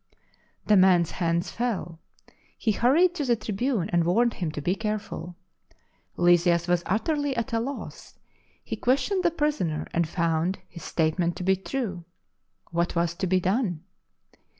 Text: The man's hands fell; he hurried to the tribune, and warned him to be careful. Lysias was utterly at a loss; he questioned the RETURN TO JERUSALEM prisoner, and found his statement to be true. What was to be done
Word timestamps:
The 0.65 0.75
man's 0.77 1.11
hands 1.11 1.51
fell; 1.51 1.99
he 2.57 2.71
hurried 2.71 3.13
to 3.13 3.23
the 3.23 3.35
tribune, 3.35 3.87
and 3.93 4.03
warned 4.03 4.33
him 4.33 4.49
to 4.53 4.59
be 4.59 4.73
careful. 4.73 5.35
Lysias 6.17 6.67
was 6.67 6.81
utterly 6.87 7.35
at 7.37 7.53
a 7.53 7.59
loss; 7.59 8.17
he 8.63 8.75
questioned 8.75 9.21
the 9.21 9.29
RETURN 9.29 9.37
TO 9.37 9.37
JERUSALEM 9.37 9.67
prisoner, 9.83 9.87
and 9.93 10.07
found 10.09 10.59
his 10.67 10.83
statement 10.83 11.35
to 11.35 11.43
be 11.43 11.55
true. 11.55 12.03
What 12.71 12.95
was 12.95 13.13
to 13.13 13.27
be 13.27 13.39
done 13.39 13.83